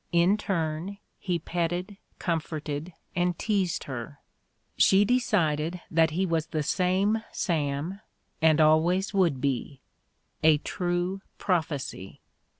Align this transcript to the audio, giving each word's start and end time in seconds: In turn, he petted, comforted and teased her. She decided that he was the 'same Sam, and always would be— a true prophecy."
In 0.11 0.35
turn, 0.35 0.97
he 1.19 1.37
petted, 1.37 1.95
comforted 2.17 2.91
and 3.15 3.37
teased 3.37 3.83
her. 3.83 4.17
She 4.75 5.05
decided 5.05 5.79
that 5.91 6.09
he 6.09 6.25
was 6.25 6.47
the 6.47 6.63
'same 6.63 7.23
Sam, 7.31 7.99
and 8.41 8.59
always 8.59 9.13
would 9.13 9.39
be— 9.39 9.79
a 10.41 10.57
true 10.57 11.21
prophecy." 11.37 12.19